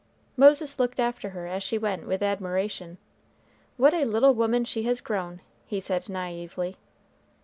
Moses 0.35 0.79
looked 0.79 0.99
after 0.99 1.29
her 1.29 1.45
as 1.45 1.61
she 1.61 1.77
went 1.77 2.07
with 2.07 2.23
admiration. 2.23 2.97
"What 3.77 3.93
a 3.93 4.03
little 4.03 4.33
woman 4.33 4.65
she 4.65 4.81
has 4.81 4.99
grown!" 4.99 5.41
he 5.67 5.79
said, 5.79 6.05
naïvely. 6.05 6.77